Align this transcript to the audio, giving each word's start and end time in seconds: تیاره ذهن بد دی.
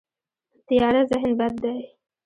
تیاره 0.67 1.01
ذهن 1.11 1.31
بد 1.39 1.53
دی. 1.63 1.77